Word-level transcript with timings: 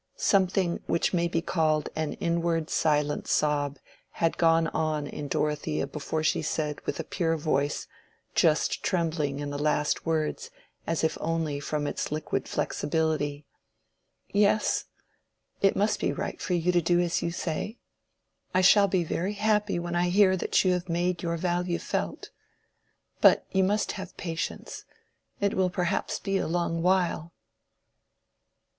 Something 0.15 0.79
which 0.87 1.13
may 1.13 1.27
be 1.27 1.43
called 1.43 1.89
an 1.95 2.13
inward 2.13 2.71
silent 2.71 3.27
sob 3.27 3.77
had 4.13 4.35
gone 4.39 4.65
on 4.69 5.05
in 5.05 5.27
Dorothea 5.27 5.85
before 5.85 6.23
she 6.23 6.41
said 6.41 6.81
with 6.87 6.99
a 6.99 7.03
pure 7.03 7.37
voice, 7.37 7.87
just 8.33 8.81
trembling 8.81 9.37
in 9.37 9.51
the 9.51 9.59
last 9.61 10.03
words 10.03 10.49
as 10.87 11.03
if 11.03 11.19
only 11.21 11.59
from 11.59 11.85
its 11.85 12.11
liquid 12.11 12.47
flexibility— 12.47 13.45
"Yes, 14.33 14.85
it 15.61 15.75
must 15.75 15.99
be 15.99 16.11
right 16.11 16.41
for 16.41 16.55
you 16.55 16.71
to 16.71 16.81
do 16.81 16.99
as 16.99 17.21
you 17.21 17.29
say. 17.29 17.77
I 18.55 18.61
shall 18.61 18.87
be 18.87 19.03
very 19.03 19.33
happy 19.33 19.77
when 19.77 19.93
I 19.95 20.09
hear 20.09 20.35
that 20.35 20.65
you 20.65 20.71
have 20.71 20.89
made 20.89 21.21
your 21.21 21.37
value 21.37 21.77
felt. 21.77 22.31
But 23.21 23.45
you 23.51 23.63
must 23.63 23.91
have 23.91 24.17
patience. 24.17 24.83
It 25.39 25.53
will 25.53 25.69
perhaps 25.69 26.17
be 26.17 26.37
a 26.39 26.47
long 26.47 26.81
while." 26.81 27.33